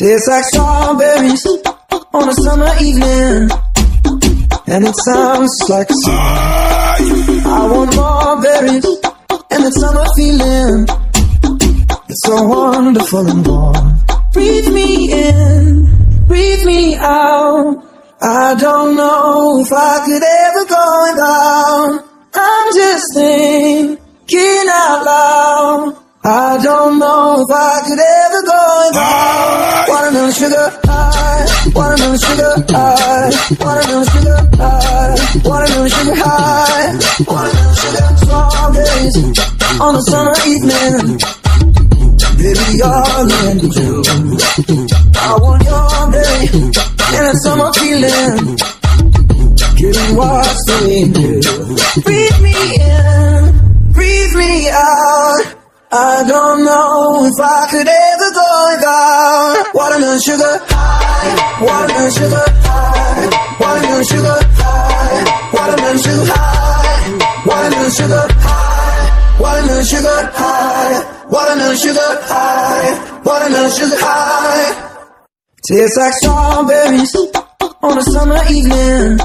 [0.00, 1.46] Tastes like strawberries
[2.14, 3.50] on a summer evening.
[4.66, 6.16] And it sounds like a song.
[7.44, 8.86] I want more berries
[9.52, 10.88] and that summer feeling.
[12.08, 13.98] It's so wonderful and warm.
[14.32, 17.84] Breathe me in, breathe me out.
[18.22, 22.08] I don't know if I could ever go without.
[22.36, 25.96] I'm just thinking out loud.
[26.24, 29.19] I don't know if I could ever go without.
[31.80, 35.16] Watermelon sugar high, watermelon sugar high,
[35.48, 36.92] watermelon sugar high,
[37.24, 39.16] watermelon sugar strawberries
[39.80, 41.16] on a summer evening.
[42.36, 44.04] Baby, you're in June.
[45.16, 46.52] I want your day
[47.16, 48.60] and a summer feeling.
[49.80, 51.40] Getting what's in you.
[52.04, 55.56] Breathe me in, breathe me out.
[55.92, 61.39] I don't know if I could ever go without watermelon sugar high,
[62.00, 63.28] watermelon sugar high,
[63.60, 73.20] watermelon sugar high, watermelon sugar high, watermelon sugar high, watermelon sugar high, watermelon sugar high,
[73.24, 74.86] watermelon sugar high.
[75.68, 77.16] Tastes like strawberries
[77.82, 79.20] on a summer evening,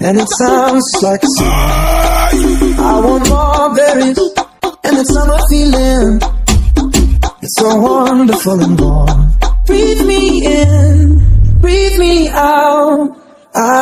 [0.00, 1.48] and it sounds like a song.
[2.76, 4.18] I want more berries
[4.84, 6.20] and that summer feeling.
[7.40, 9.32] It's so wonderful and warm.
[9.66, 11.03] Breathe me in.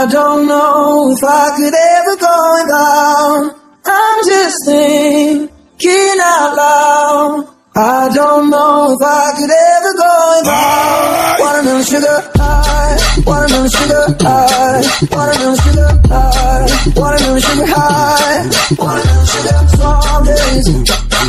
[0.02, 3.54] I don't know if I could ever go without.
[3.86, 7.46] I'm just thinking out loud.
[7.76, 11.36] I don't know if I could ever go without.
[11.38, 16.66] Watermelon sugar high, watermelon sugar high, watermelon sugar high,
[16.98, 18.42] watermelon sugar high,
[18.74, 20.66] watermelon sugar strawberries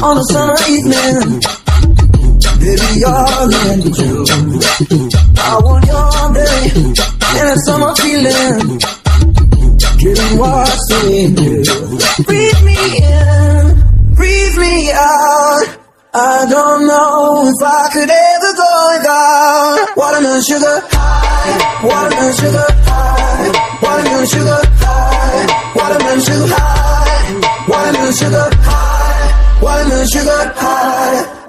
[0.01, 1.62] on a summer evening.
[2.63, 4.23] Baby, you're in June.
[5.35, 6.71] I want your day
[7.35, 8.79] and a summer feeling.
[9.99, 11.59] Getting what's in you.
[12.23, 15.67] Breathe me in, breathe me out.
[16.13, 23.51] I don't know if I could ever go without watermelon sugar high, watermelon sugar high,
[23.83, 25.82] watermelon sugar high,